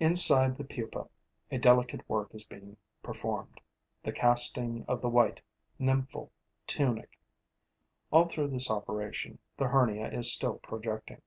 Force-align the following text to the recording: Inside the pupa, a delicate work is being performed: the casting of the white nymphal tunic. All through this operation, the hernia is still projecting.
Inside 0.00 0.56
the 0.58 0.64
pupa, 0.64 1.08
a 1.52 1.56
delicate 1.56 2.00
work 2.08 2.34
is 2.34 2.42
being 2.44 2.78
performed: 3.00 3.60
the 4.02 4.10
casting 4.10 4.84
of 4.88 5.00
the 5.00 5.08
white 5.08 5.40
nymphal 5.78 6.30
tunic. 6.66 7.16
All 8.10 8.28
through 8.28 8.48
this 8.48 8.72
operation, 8.72 9.38
the 9.58 9.68
hernia 9.68 10.08
is 10.12 10.32
still 10.32 10.58
projecting. 10.58 11.22